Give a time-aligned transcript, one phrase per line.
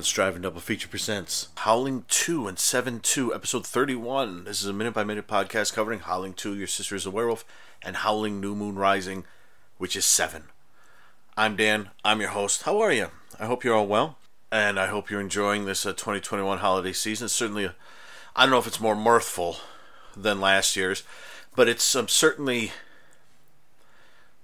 [0.00, 4.44] Dan Striving Double Feature presents Howling 2 and 7 2, episode 31.
[4.44, 7.44] This is a minute by minute podcast covering Howling 2, Your Sister is a Werewolf,
[7.82, 9.24] and Howling New Moon Rising,
[9.76, 10.44] which is 7.
[11.36, 11.90] I'm Dan.
[12.02, 12.62] I'm your host.
[12.62, 13.08] How are you?
[13.38, 14.16] I hope you're all well,
[14.50, 17.26] and I hope you're enjoying this uh, 2021 holiday season.
[17.26, 17.72] It's certainly, I
[18.34, 19.58] I don't know if it's more mirthful
[20.16, 21.02] than last year's,
[21.54, 22.72] but it's um, certainly.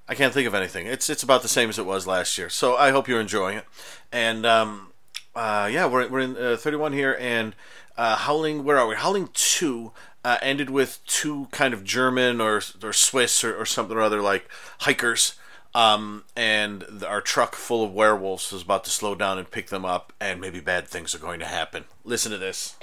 [0.06, 0.86] I can't think of anything.
[0.86, 2.50] It's it's about the same as it was last year.
[2.50, 3.64] So I hope you're enjoying it.
[4.12, 4.92] And um,
[5.36, 7.54] uh, yeah, we're we're in uh, 31 here, and
[7.96, 8.64] uh, Howling.
[8.64, 8.96] Where are we?
[8.96, 9.92] Howling two
[10.24, 14.22] uh, ended with two kind of German or or Swiss or, or something or other
[14.22, 14.48] like
[14.80, 15.34] hikers.
[15.74, 19.68] Um, and the, our truck full of werewolves is about to slow down and pick
[19.68, 21.84] them up, and maybe bad things are going to happen.
[22.02, 22.76] Listen to this.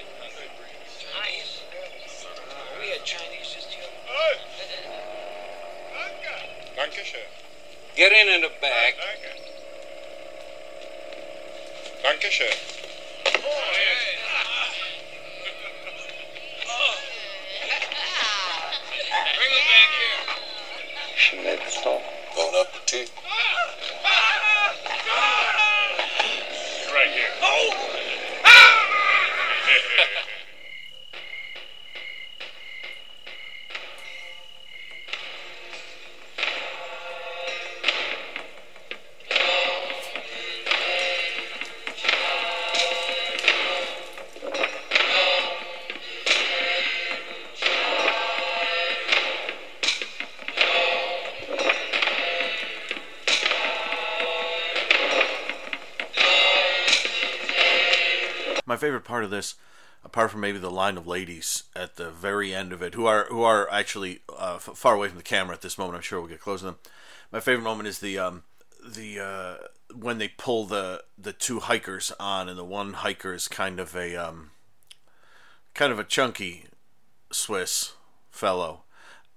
[7.95, 8.95] Get in in the back.
[12.03, 12.27] Danke.
[12.27, 12.47] Dankeschön.
[19.35, 20.21] Bring him back here.
[21.15, 22.01] Schnitzel.
[22.35, 23.09] Bon appetit.
[26.93, 27.31] Right here.
[27.41, 27.92] My
[58.83, 59.55] favorite part of this,
[60.03, 63.27] apart from maybe the line of ladies at the very end of it, who are
[63.29, 65.95] who are actually uh, f- far away from the camera at this moment.
[65.95, 66.79] I'm sure we'll get close to them.
[67.31, 68.43] My favorite moment is the um,
[68.85, 73.47] the uh, when they pull the the two hikers on, and the one hiker is
[73.47, 74.51] kind of a um,
[75.73, 76.65] kind of a chunky
[77.31, 77.93] Swiss
[78.31, 78.81] fellow.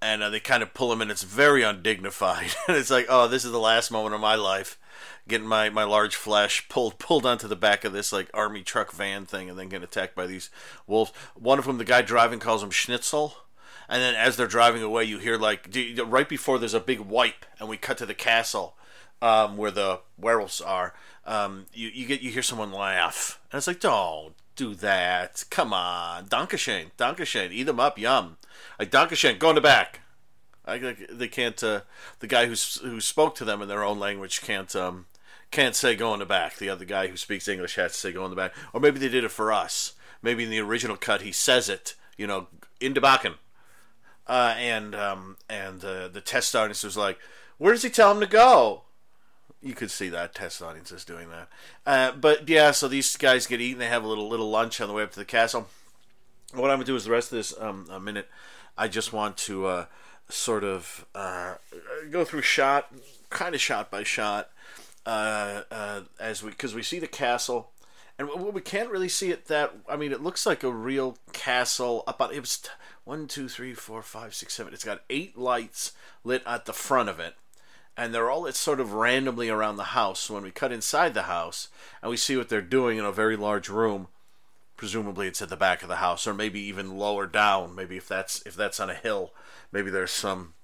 [0.02, 1.10] And uh, they kind of pull him in.
[1.10, 2.50] It's very undignified.
[2.68, 4.78] and it's like, oh, this is the last moment of my life.
[5.28, 8.92] Getting my, my large flesh pulled pulled onto the back of this like army truck
[8.92, 10.50] van thing, and then getting attacked by these
[10.86, 11.12] wolves.
[11.34, 13.34] One of them, the guy driving, calls him Schnitzel.
[13.88, 15.68] And then as they're driving away, you hear like
[16.04, 18.76] right before there's a big wipe, and we cut to the castle
[19.22, 20.94] um, where the werewolves are.
[21.24, 25.44] Um, you you get you hear someone laugh, and it's like, don't do that.
[25.50, 28.38] Come on, Dankeschön, Dankeschön, eat them up, yum.
[28.78, 30.00] Like Dankeschön, go in the back.
[30.66, 31.62] I, they can't.
[31.62, 31.82] Uh,
[32.18, 32.54] the guy who
[32.86, 35.06] who spoke to them in their own language can't um,
[35.50, 36.56] can't say go in the back.
[36.56, 38.52] The other guy who speaks English has to say go in the back.
[38.72, 39.94] Or maybe they did it for us.
[40.22, 41.94] Maybe in the original cut he says it.
[42.16, 42.48] You know,
[42.80, 43.34] in the backen.
[44.26, 47.18] Uh, and um, and uh, the test audience was like,
[47.58, 48.82] where does he tell him to go?
[49.62, 51.48] You could see that test audience is doing that.
[51.86, 53.78] Uh, but yeah, so these guys get eaten.
[53.78, 55.68] They have a little little lunch on the way up to the castle.
[56.52, 58.28] What I'm gonna do is the rest of this um, a minute.
[58.76, 59.86] I just want to uh,
[60.28, 61.54] sort of uh,
[62.10, 62.92] go through shot,
[63.30, 64.50] kind of shot by shot,
[65.04, 67.70] uh, uh, as we because we see the castle,
[68.18, 69.72] and we can't really see it that.
[69.88, 72.04] I mean, it looks like a real castle.
[72.06, 72.70] About it was t-
[73.04, 74.72] one, two, three, four, five, six, seven.
[74.72, 75.92] It's got eight lights
[76.24, 77.36] lit at the front of it
[77.96, 80.20] and they're all it's sort of randomly around the house.
[80.20, 81.68] So when we cut inside the house
[82.02, 84.08] and we see what they're doing in a very large room,
[84.76, 87.74] presumably it's at the back of the house, or maybe even lower down.
[87.74, 89.32] Maybe if that's if that's on a hill,
[89.72, 90.54] maybe there's some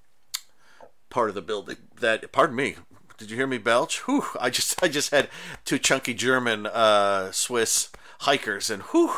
[1.11, 2.31] part of the building that.
[2.33, 2.77] Pardon me.
[3.19, 3.99] Did you hear me belch?
[4.01, 4.25] Whew!
[4.41, 5.29] I just I just had
[5.65, 9.13] two chunky German uh, Swiss hikers, and whew,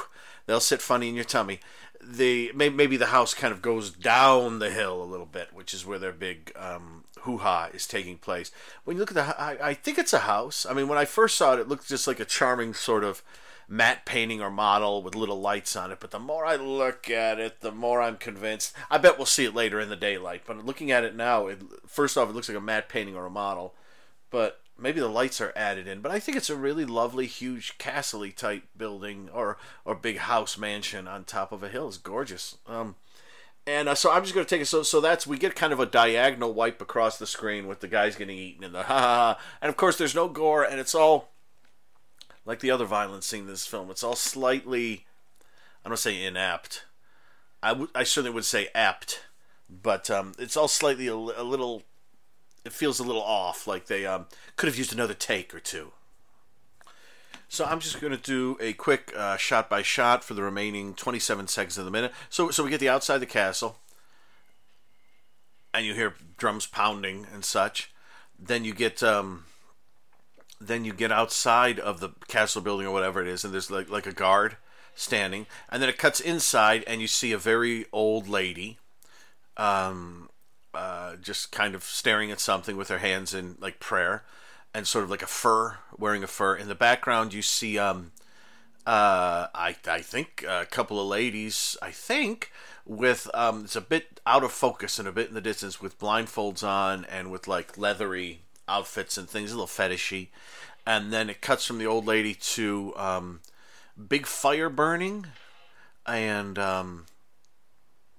[0.47, 1.61] they'll sit funny in your tummy.
[2.03, 5.73] The may- maybe the house kind of goes down the hill a little bit, which
[5.73, 8.51] is where their big um, hoo ha is taking place.
[8.85, 10.67] When you look at the, I, I think it's a house.
[10.69, 13.23] I mean, when I first saw it, it looked just like a charming sort of
[13.69, 16.01] matte painting or model with little lights on it.
[16.01, 18.75] But the more I look at it, the more I'm convinced.
[18.91, 20.43] I bet we'll see it later in the daylight.
[20.47, 23.27] But looking at it now, it, first off, it looks like a matte painting or
[23.27, 23.75] a model.
[24.31, 26.01] But maybe the lights are added in.
[26.01, 30.59] But I think it's a really lovely, huge castle type building or or big house
[30.59, 31.89] mansion on top of a hill.
[31.89, 32.57] It's gorgeous.
[32.67, 32.97] Um,
[33.67, 34.67] and uh, so I'm just going to take it.
[34.67, 37.89] So, so that's we get kind of a diagonal wipe across the screen with the
[37.89, 39.39] guys getting eaten and the ha ha ha.
[39.63, 41.31] And of course, there's no gore, and it's all
[42.45, 43.91] like the other violence in this film.
[43.91, 45.07] It's all slightly,
[45.85, 46.85] I don't say inept.
[47.63, 49.25] I would, I certainly would say apt,
[49.71, 51.83] but um, it's all slightly a, a little.
[52.65, 53.67] It feels a little off.
[53.67, 54.27] Like they um,
[54.57, 55.93] could have used another take or two.
[57.49, 60.93] So I'm just going to do a quick uh, shot by shot for the remaining
[60.95, 62.13] 27 seconds of the minute.
[62.29, 63.79] So so we get the outside the castle,
[65.73, 67.93] and you hear drums pounding and such.
[68.39, 69.45] Then you get um,
[70.61, 73.89] then you get outside of the castle building or whatever it is, and there's like
[73.89, 74.57] like a guard
[74.95, 78.79] standing, and then it cuts inside, and you see a very old lady,
[79.57, 80.29] um,
[80.73, 84.25] uh, just kind of staring at something with her hands in like prayer,
[84.73, 86.57] and sort of like a fur, wearing a fur.
[86.57, 88.13] In the background, you see um,
[88.87, 92.53] uh, I I think a couple of ladies, I think
[92.87, 95.99] with um, it's a bit out of focus and a bit in the distance with
[95.99, 100.29] blindfolds on and with like leathery outfits and things, a little fetishy,
[100.87, 103.41] and then it cuts from the old lady to um,
[104.09, 105.27] big fire burning,
[106.07, 107.07] and um,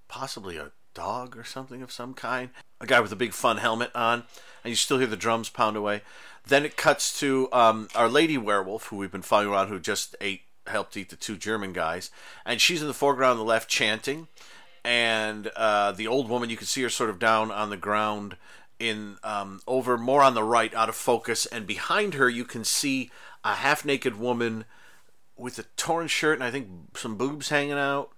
[0.08, 2.50] possibly a dog or something of some kind.
[2.82, 4.24] A guy with a big fun helmet on,
[4.64, 6.02] and you still hear the drums pound away.
[6.48, 10.16] Then it cuts to um, our lady werewolf, who we've been following around, who just
[10.22, 12.10] ate helped eat the two German guys,
[12.44, 14.28] and she's in the foreground on the left chanting,
[14.84, 18.36] and uh, the old woman you can see her sort of down on the ground
[18.80, 22.64] in um, over more on the right, out of focus, and behind her you can
[22.64, 23.12] see
[23.44, 24.66] a half naked woman
[25.38, 28.12] with a torn shirt and I think some boobs hanging out,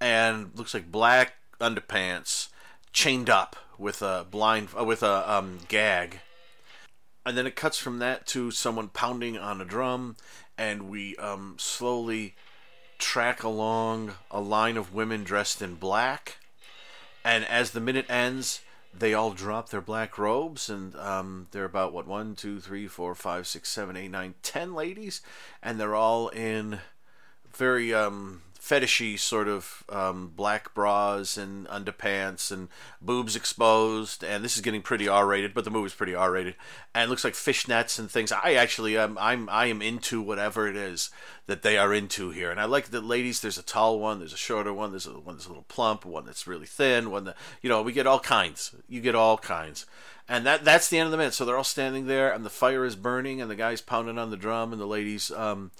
[0.00, 2.48] and looks like black underpants,
[2.92, 6.20] chained up with a blind uh, with a um, gag.
[7.24, 10.16] And then it cuts from that to someone pounding on a drum,
[10.56, 12.34] and we um, slowly
[12.98, 16.38] track along a line of women dressed in black.
[17.24, 18.60] And as the minute ends,
[18.98, 23.14] they all drop their black robes, and um, they're about what one, two, three, four,
[23.14, 25.20] five, six, seven, eight, nine, ten ladies,
[25.62, 26.80] and they're all in
[27.54, 32.68] very um, fetishy sort of um, black bras and underpants and
[33.00, 34.22] boobs exposed.
[34.22, 36.54] And this is getting pretty R-rated, but the movie's pretty R-rated,
[36.94, 38.32] and looks like fishnets and things.
[38.32, 41.10] I actually um, I'm I am into whatever it is
[41.46, 43.40] that they are into here, and I like the ladies.
[43.40, 46.04] There's a tall one, there's a shorter one, there's a one that's a little plump,
[46.04, 48.74] one that's really thin, one that you know we get all kinds.
[48.88, 49.86] You get all kinds.
[50.28, 51.32] And that that's the end of the minute.
[51.32, 54.30] So they're all standing there, and the fire is burning, and the guy's pounding on
[54.30, 55.70] the drum, and the ladies um,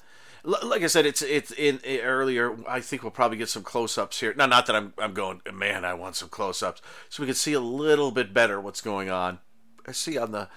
[0.44, 2.56] like I said, it's it's in, in, earlier.
[2.68, 4.34] I think we'll probably get some close-ups here.
[4.34, 7.52] Not not that I'm I'm going, man, I want some close-ups, so we can see
[7.52, 9.38] a little bit better what's going on.
[9.86, 10.48] I see on the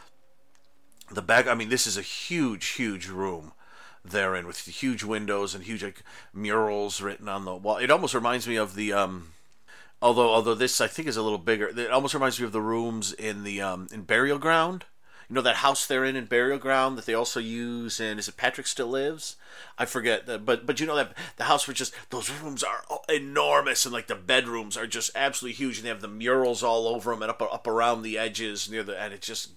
[1.10, 1.48] the back.
[1.48, 3.54] I mean, this is a huge, huge room
[4.04, 7.78] they're in with huge windows and huge like, murals written on the wall.
[7.78, 9.34] It almost reminds me of the um,
[10.02, 11.68] although although this I think is a little bigger.
[11.68, 14.86] It almost reminds me of the rooms in the um, in Burial Ground
[15.32, 18.28] you know that house they're in in Burial Ground that they also use in is
[18.28, 19.38] it Patrick Still Lives?
[19.78, 22.84] I forget that, but but you know that the house was just those rooms are
[23.08, 26.86] enormous and like the bedrooms are just absolutely huge and they have the murals all
[26.86, 29.52] over them and up up around the edges near the and it's just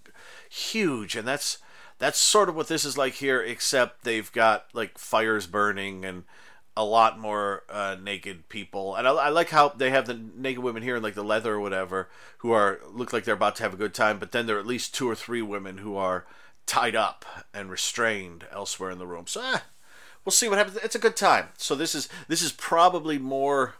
[0.48, 1.58] huge and that's
[1.98, 6.22] that's sort of what this is like here except they've got like fires burning and
[6.76, 10.62] a lot more uh, naked people, and I, I, like how they have the naked
[10.62, 13.62] women here in like the leather or whatever, who are look like they're about to
[13.62, 15.96] have a good time, but then there are at least two or three women who
[15.96, 16.26] are
[16.66, 19.26] tied up and restrained elsewhere in the room.
[19.26, 19.60] So eh,
[20.24, 20.78] we'll see what happens.
[20.78, 21.48] It's a good time.
[21.56, 23.74] So this is this is probably more,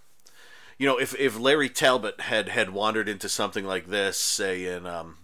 [0.78, 4.86] you know, if if Larry Talbot had had wandered into something like this, say in
[4.86, 5.18] um,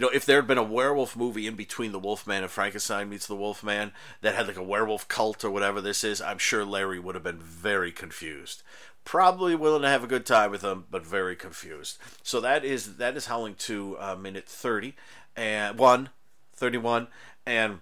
[0.00, 3.10] you know, if there had been a werewolf movie in between the Wolfman and Frankenstein
[3.10, 3.92] meets the Wolfman
[4.22, 7.22] that had like a werewolf cult or whatever this is, I'm sure Larry would have
[7.22, 8.62] been very confused.
[9.04, 11.98] Probably willing to have a good time with them, but very confused.
[12.22, 14.94] So that is that is Howling two uh, minute thirty
[15.36, 16.08] and one,
[16.54, 17.08] 31,
[17.44, 17.80] and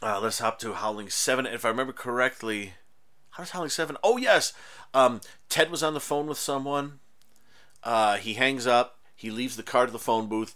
[0.00, 1.46] uh, let's hop to Howling seven.
[1.46, 2.74] If I remember correctly,
[3.30, 3.96] how does Howling seven?
[4.04, 4.52] Oh yes,
[4.94, 7.00] um, Ted was on the phone with someone.
[7.82, 10.54] Uh, he hangs up he leaves the card at the phone booth.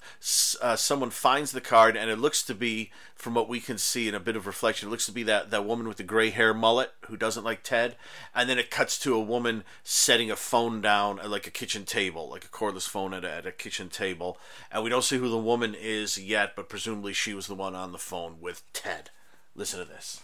[0.63, 4.07] Uh, someone finds the card, and it looks to be, from what we can see
[4.07, 6.31] in a bit of reflection, it looks to be that, that woman with the gray
[6.31, 7.97] hair mullet who doesn't like Ted.
[8.33, 11.85] And then it cuts to a woman setting a phone down at like a kitchen
[11.85, 14.39] table, like a cordless phone at a, at a kitchen table.
[14.71, 17.75] And we don't see who the woman is yet, but presumably she was the one
[17.75, 19.11] on the phone with Ted.
[19.57, 20.23] Listen to this.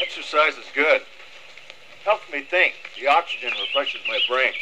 [0.00, 1.02] Exercise is good.
[2.04, 2.74] Helps me think.
[2.96, 4.52] The oxygen refreshes my brain.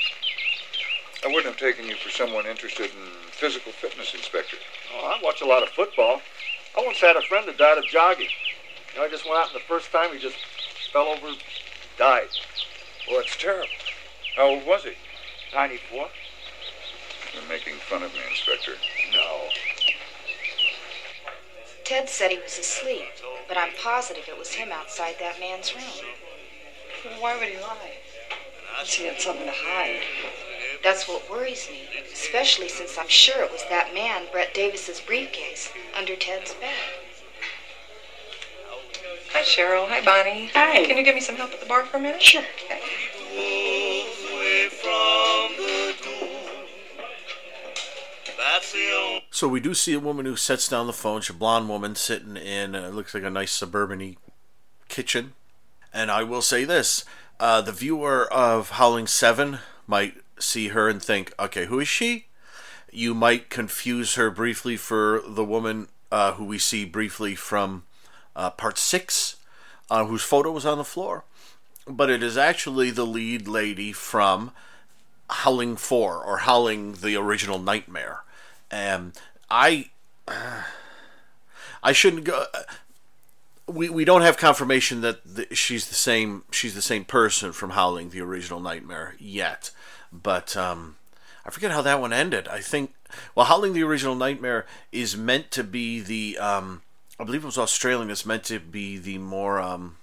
[1.24, 4.56] I wouldn't have taken you for someone interested in physical fitness, Inspector.
[4.94, 6.20] Oh, I watch a lot of football.
[6.76, 8.28] I once had a friend that died of jogging.
[8.94, 10.36] You know, I just went out and the first time he just
[10.92, 11.34] fell over,
[11.98, 12.28] died.
[13.08, 13.68] Well, that's terrible.
[14.36, 14.92] How old was he?
[15.54, 16.08] 94.
[17.34, 18.72] You're making fun of me, Inspector.
[19.12, 19.48] No.
[21.84, 23.08] Ted said he was asleep,
[23.48, 26.06] but I'm positive it was him outside that man's room.
[27.18, 27.96] Why would he lie?
[28.74, 30.02] Unless he had something to hide.
[30.82, 31.82] That's what worries me,
[32.12, 36.74] especially since I'm sure it was that man, Brett Davis's briefcase, under Ted's bed.
[39.32, 39.86] Hi, Cheryl.
[39.88, 40.50] Hi, Bonnie.
[40.54, 40.86] Hi.
[40.86, 42.22] Can you give me some help at the bar for a minute?
[42.22, 42.42] Sure.
[42.64, 42.80] Okay.
[49.30, 51.20] So we do see a woman who sets down the phone.
[51.20, 54.16] She's a blonde woman sitting in uh, looks like a nice suburban
[54.88, 55.34] kitchen.
[55.92, 57.04] And I will say this:
[57.38, 62.26] uh, the viewer of Howling Seven might see her and think, "Okay, who is she?"
[62.90, 67.84] You might confuse her briefly for the woman uh, who we see briefly from
[68.34, 69.36] uh, Part Six,
[69.90, 71.24] uh, whose photo was on the floor,
[71.86, 74.52] but it is actually the lead lady from
[75.30, 78.20] Howling Four or Howling the original Nightmare.
[78.70, 79.12] And
[79.50, 79.90] I,
[81.82, 82.44] I shouldn't go.
[83.66, 87.70] We, we don't have confirmation that the, she's the same she's the same person from
[87.70, 89.70] Howling the original Nightmare yet,
[90.12, 90.96] but um,
[91.44, 92.48] I forget how that one ended.
[92.48, 92.94] I think
[93.34, 96.82] well, Howling the original Nightmare is meant to be the um,
[97.18, 98.10] I believe it was Australian.
[98.10, 99.96] It's meant to be the more um,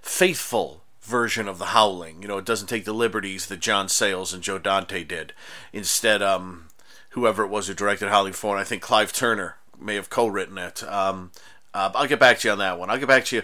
[0.00, 2.22] faithful version of the Howling.
[2.22, 5.32] You know, it doesn't take the liberties that John Sayles and Joe Dante did.
[5.72, 6.66] Instead, um,
[7.10, 10.58] whoever it was who directed Howling Four, and I think Clive Turner may have co-written
[10.58, 10.82] it.
[10.84, 11.32] Um,
[11.72, 12.90] uh, I'll get back to you on that one.
[12.90, 13.42] I'll get back to you.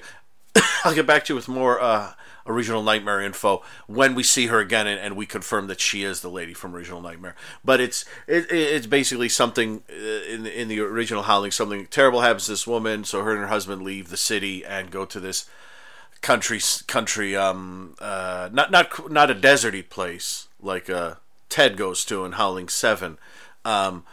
[0.85, 2.13] I'll get back to you with more uh,
[2.47, 6.21] original Nightmare info when we see her again and, and, we confirm that she is
[6.21, 7.35] the lady from original Nightmare.
[7.65, 11.53] But it's it, it's basically something uh, in in the original Howling.
[11.53, 14.91] Something terrible happens to this woman, so her and her husband leave the city and
[14.91, 15.49] go to this
[16.21, 21.15] country country um uh not not not a deserty place like uh
[21.51, 23.19] Ted goes to in Howling Seven,
[23.65, 24.05] um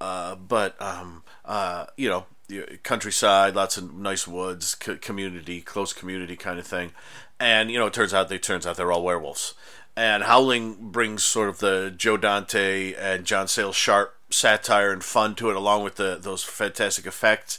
[0.00, 2.26] uh but um uh you know
[2.82, 6.92] countryside, lots of nice woods, community, close community kind of thing.
[7.38, 9.54] And you know, it turns out they turns out they're all werewolves.
[9.96, 15.34] And Howling brings sort of the Joe Dante and John Sayles sharp satire and fun
[15.36, 17.58] to it, along with the those fantastic effects.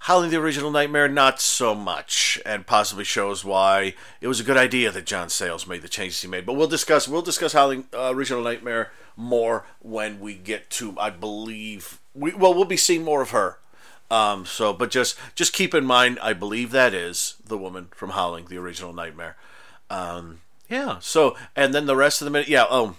[0.00, 4.56] Howling the original Nightmare, not so much, and possibly shows why it was a good
[4.56, 6.46] idea that John Sayles made the changes he made.
[6.46, 11.10] But we'll discuss we'll discuss Howling uh, original Nightmare more when we get to, I
[11.10, 13.58] believe, we well we'll be seeing more of her
[14.10, 18.10] um, so, but just just keep in mind, I believe that is the woman from
[18.10, 19.36] Howling, the original Nightmare.
[19.90, 20.98] Um, yeah.
[21.00, 22.66] So, and then the rest of the minute, yeah.
[22.68, 22.96] Oh,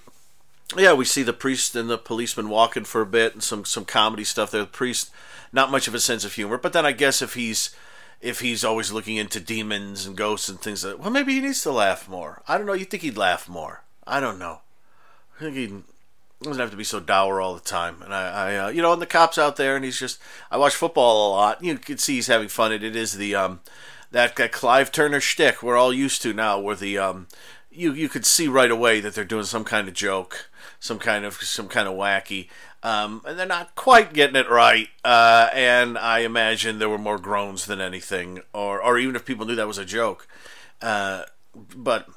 [0.78, 0.94] yeah.
[0.94, 4.24] We see the priest and the policeman walking for a bit, and some some comedy
[4.24, 4.62] stuff there.
[4.62, 5.12] The priest,
[5.52, 7.76] not much of a sense of humor, but then I guess if he's
[8.22, 11.42] if he's always looking into demons and ghosts and things like, that, well, maybe he
[11.42, 12.42] needs to laugh more.
[12.48, 12.74] I don't know.
[12.74, 13.84] You think he'd laugh more?
[14.06, 14.62] I don't know.
[15.38, 15.84] I think he'd
[16.42, 18.02] doesn't have to be so dour all the time.
[18.02, 20.20] And I, I uh, you know, and the cops out there, and he's just.
[20.52, 21.64] I watch football a lot.
[21.64, 22.72] You can see he's having fun.
[22.72, 23.62] It, it is the um,
[24.12, 27.28] that, that Clive Turner shtick we're all used to now, where the um,
[27.72, 31.26] you you could see right away that they're doing some kind of joke, some kind
[31.26, 32.50] of some kind of wacky.
[32.84, 34.88] Um, and they're not quite getting it right.
[35.04, 39.46] Uh, and I imagine there were more groans than anything, or or even if people
[39.46, 40.28] knew that was a joke.
[40.82, 41.24] Uh,
[41.76, 42.08] but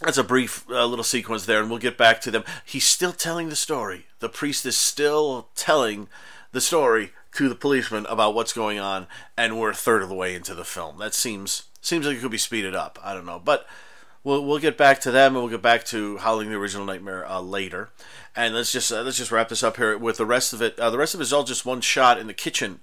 [0.00, 2.44] that's a brief uh, little sequence there, and we'll get back to them.
[2.64, 4.06] He's still telling the story.
[4.18, 6.08] The priest is still telling
[6.52, 10.14] the story to the policeman about what's going on, and we're a third of the
[10.14, 10.98] way into the film.
[10.98, 12.98] That seems seems like it could be speeded up.
[13.02, 13.66] I don't know, but
[14.22, 17.26] we'll we'll get back to them, and we'll get back to Howling the Original Nightmare
[17.28, 17.90] uh, later.
[18.34, 20.78] And let's just uh, let's just wrap this up here with the rest of it.
[20.78, 22.80] Uh, the rest of it is all just one shot in the kitchen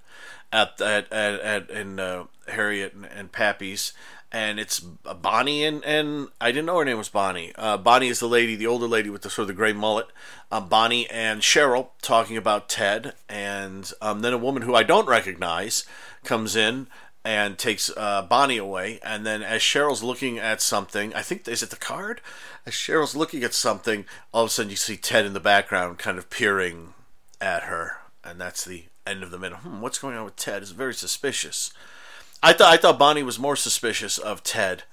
[0.51, 3.93] at at at, at in uh, Harriet and, and Pappy's
[4.31, 7.51] and it's Bonnie and and I didn't know her name was Bonnie.
[7.55, 10.07] Uh, Bonnie is the lady, the older lady with the sort of the gray mullet.
[10.51, 15.07] Um, Bonnie and Cheryl talking about Ted, and um, then a woman who I don't
[15.07, 15.85] recognize
[16.23, 16.87] comes in
[17.23, 18.99] and takes uh, Bonnie away.
[19.03, 22.21] And then as Cheryl's looking at something, I think is it the card?
[22.65, 25.99] As Cheryl's looking at something, all of a sudden you see Ted in the background,
[25.99, 26.93] kind of peering
[27.39, 29.59] at her, and that's the end of the minute.
[29.59, 30.61] Hmm, what's going on with Ted?
[30.61, 31.73] It's very suspicious.
[32.43, 34.83] I thought I thought Bonnie was more suspicious of Ted,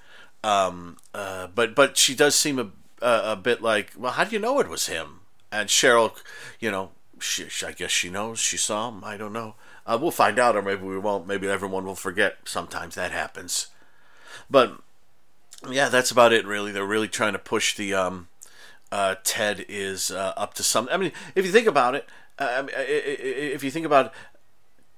[0.44, 4.32] um, uh, but but she does seem a, a, a bit like, well, how do
[4.32, 5.20] you know it was him?
[5.50, 6.12] And Cheryl,
[6.60, 6.90] you know,
[7.20, 8.38] she, I guess she knows.
[8.38, 9.02] She saw him.
[9.02, 9.54] I don't know.
[9.86, 11.26] Uh, we'll find out, or maybe we won't.
[11.26, 12.36] Maybe everyone will forget.
[12.44, 13.68] Sometimes that happens.
[14.50, 14.80] But
[15.68, 16.46] yeah, that's about it.
[16.46, 18.28] Really, they're really trying to push the um,
[18.92, 20.88] uh, Ted is uh, up to some.
[20.92, 24.12] I mean, if you think about it, uh, if you think about it,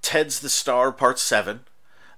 [0.02, 1.60] Ted's the star, part seven.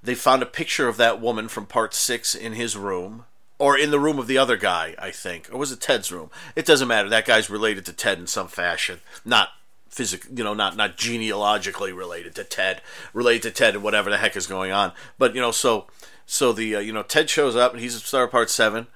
[0.02, 3.24] They found a picture of that woman from part six in his room.
[3.58, 5.48] Or in the room of the other guy, I think.
[5.52, 6.30] Or was it Ted's room?
[6.56, 7.08] It doesn't matter.
[7.08, 9.00] That guy's related to Ted in some fashion.
[9.24, 9.50] Not
[9.88, 12.80] physical, you know, not not genealogically related to Ted,
[13.12, 14.92] related to Ted and whatever the heck is going on.
[15.18, 15.86] But you know, so
[16.26, 18.88] so the uh, you know Ted shows up and he's a star of part seven.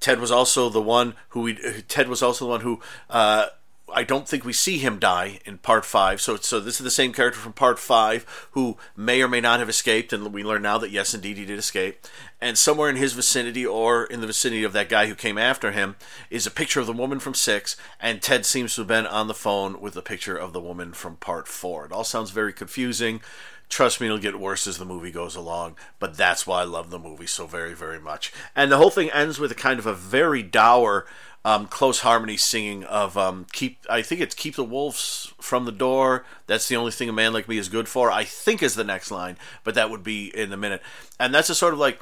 [0.00, 1.54] Ted was also the one who we
[1.88, 2.80] Ted was also the one who
[3.10, 3.48] uh,
[3.92, 6.20] I don't think we see him die in part five.
[6.20, 9.60] So, so this is the same character from part five who may or may not
[9.60, 12.00] have escaped, and we learn now that yes, indeed, he did escape.
[12.40, 15.70] And somewhere in his vicinity, or in the vicinity of that guy who came after
[15.70, 15.96] him,
[16.30, 19.28] is a picture of the woman from six, and Ted seems to have been on
[19.28, 21.84] the phone with a picture of the woman from part four.
[21.84, 23.20] It all sounds very confusing.
[23.68, 26.90] Trust me, it'll get worse as the movie goes along, but that's why I love
[26.90, 28.32] the movie so very, very much.
[28.54, 31.06] And the whole thing ends with a kind of a very dour
[31.44, 33.78] um, close harmony singing of um, keep.
[33.88, 36.24] I think it's keep the wolves from the door.
[36.46, 38.10] That's the only thing a man like me is good for.
[38.10, 40.82] I think is the next line, but that would be in a minute.
[41.20, 42.00] And that's a sort of like.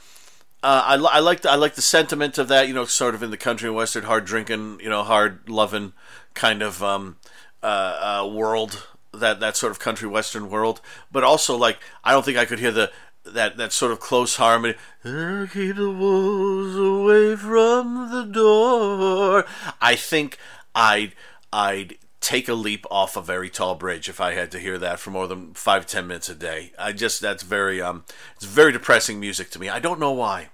[0.65, 3.23] Uh, I, I like the, I like the sentiment of that, you know, sort of
[3.25, 5.93] in the country and western, hard drinking, you know, hard loving
[6.35, 7.17] kind of um,
[7.65, 10.81] uh, uh, world that that sort of country western world.
[11.11, 12.93] But also, like, I don't think I could hear the
[13.25, 14.75] that that sort of close harmony.
[15.03, 19.45] Keep the wolves away from the door.
[19.81, 20.39] I think
[20.75, 21.15] I'd
[21.53, 25.01] I'd take a leap off a very tall bridge if I had to hear that
[25.01, 26.73] for more than five ten minutes a day.
[26.79, 28.05] I just that's very um
[28.37, 29.69] it's very depressing music to me.
[29.69, 30.49] I don't know why.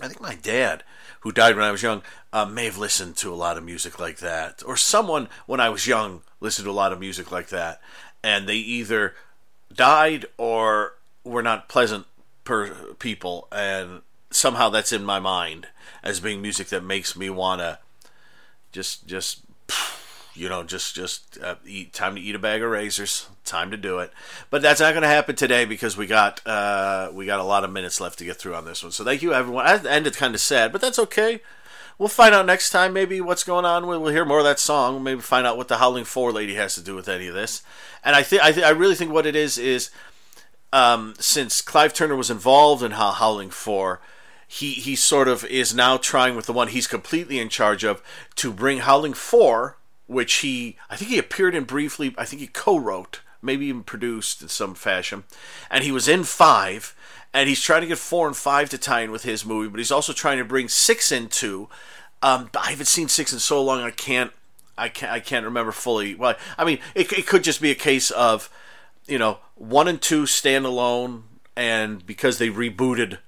[0.00, 0.82] I think my dad,
[1.20, 4.00] who died when I was young, uh, may have listened to a lot of music
[4.00, 7.48] like that, or someone when I was young listened to a lot of music like
[7.48, 7.80] that,
[8.22, 9.14] and they either
[9.72, 12.06] died or were not pleasant
[12.44, 15.68] per people, and somehow that's in my mind
[16.02, 17.78] as being music that makes me wanna
[18.72, 19.42] just just
[20.34, 23.76] you know just just uh, eat time to eat a bag of razors time to
[23.76, 24.12] do it.
[24.50, 27.64] But that's not going to happen today because we got uh, we got a lot
[27.64, 28.92] of minutes left to get through on this one.
[28.92, 29.66] So thank you everyone.
[29.66, 31.40] I ended kind of sad but that's okay.
[31.98, 33.86] We'll find out next time maybe what's going on.
[33.86, 35.04] We'll, hear more of that song.
[35.04, 37.62] Maybe find out what the howling four lady has to do with any of this.
[38.02, 39.90] And i think th- I really think what it is is
[40.72, 44.00] um, since Clive Turner was involved in Howling Four,
[44.48, 48.02] he he sort of is now trying with the one he's completely in charge of
[48.36, 52.14] to bring Howling Four, which he I think he appeared in briefly.
[52.16, 55.24] I think he co-wrote, maybe even produced in some fashion,
[55.70, 56.96] and he was in five.
[57.34, 59.78] And he's trying to get four and five to tie in with his movie, but
[59.78, 61.70] he's also trying to bring six into.
[62.20, 64.32] Um, I haven't seen six in so long, I can't,
[64.76, 66.14] I can't, I can't remember fully.
[66.14, 68.50] Well, I mean, it, it could just be a case of
[69.06, 71.22] you know, one and two stand alone,
[71.56, 73.18] and because they rebooted,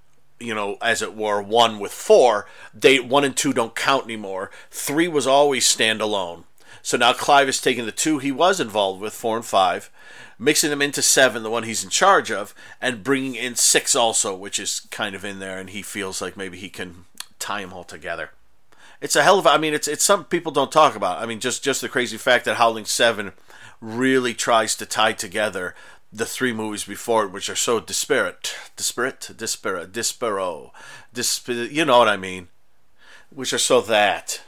[0.41, 4.51] you know, as it were, one with four, they one and two don't count anymore.
[4.69, 6.43] Three was always standalone.
[6.83, 9.91] So now Clive is taking the two he was involved with, four and five,
[10.37, 14.35] mixing them into seven, the one he's in charge of, and bringing in six also,
[14.35, 17.05] which is kind of in there, and he feels like maybe he can
[17.39, 18.31] tie them all together.
[19.01, 19.51] It's a hell of a.
[19.51, 21.23] I mean, it's it's some people don't talk about.
[21.23, 23.33] I mean, just just the crazy fact that Howling Seven
[23.81, 25.75] really tries to tie together
[26.15, 30.71] the three movies before it, which are so disparate, disparate, disparate, disparo,
[31.13, 32.49] disp- you know what I mean,
[33.31, 34.41] which are so that,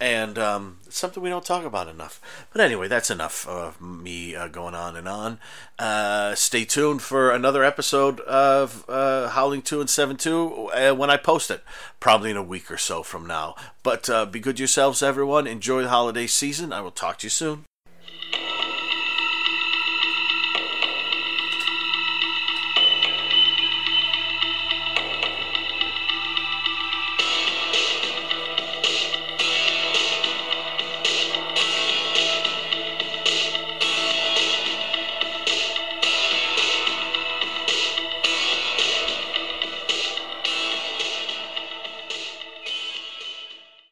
[0.00, 2.22] and um, something we don't talk about enough.
[2.50, 5.38] But anyway, that's enough of me uh, going on and on.
[5.78, 11.10] Uh, stay tuned for another episode of uh, Howling Two and Seven Two uh, when
[11.10, 11.62] I post it,
[12.00, 13.56] probably in a week or so from now.
[13.82, 15.46] But uh, be good yourselves, everyone.
[15.46, 16.72] Enjoy the holiday season.
[16.72, 17.66] I will talk to you soon.